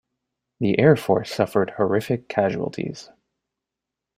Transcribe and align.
The 0.59 0.79
air 0.79 0.95
force 0.95 1.31
suffered 1.31 1.73
horrific 1.77 2.27
casualties. 2.27 3.11